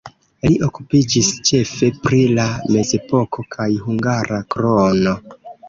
Li 0.45 0.49
okupiĝis 0.67 1.29
ĉefe 1.49 1.91
pri 2.07 2.23
la 2.41 2.47
mezepoko 2.77 3.47
kaj 3.55 3.71
hungara 3.85 4.43
krono. 4.57 5.19